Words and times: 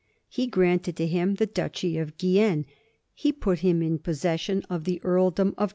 He 0.29 0.47
granted 0.47 0.97
to 0.97 1.05
him 1.05 1.35
the 1.35 1.45
Duchy 1.45 1.99
of 1.99 2.17
Guienne; 2.17 2.65
he 3.13 3.31
put 3.31 3.59
him 3.59 3.83
in 3.83 3.99
possession 3.99 4.63
of 4.67 4.83
the 4.85 4.99
Earldom 5.03 5.49
of 5.61 5.69
1787. 5.69 5.69